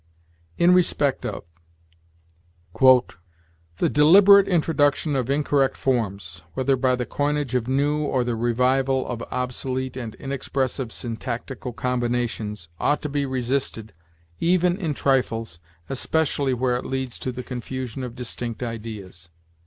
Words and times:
IN 0.57 0.73
RESPECT 0.73 1.27
OF. 1.27 1.43
"The 3.77 3.87
deliberate 3.87 4.47
introduction 4.47 5.15
of 5.15 5.29
incorrect 5.29 5.77
forms, 5.77 6.41
whether 6.55 6.75
by 6.75 6.95
the 6.95 7.05
coinage 7.05 7.53
of 7.53 7.67
new 7.67 7.99
or 7.99 8.23
the 8.23 8.35
revival 8.35 9.05
of 9.07 9.21
obsolete 9.29 9.95
and 9.95 10.15
inexpressive 10.15 10.91
syntactical 10.91 11.71
combinations, 11.71 12.67
ought 12.79 13.03
to 13.03 13.09
be 13.09 13.27
resisted 13.27 13.93
even 14.39 14.75
in 14.75 14.95
trifles, 14.95 15.59
especially 15.87 16.55
where 16.55 16.77
it 16.77 16.85
leads 16.87 17.19
to 17.19 17.31
the 17.31 17.43
confusion 17.43 18.03
of 18.03 18.15
distinct 18.15 18.63
ideas. 18.63 19.29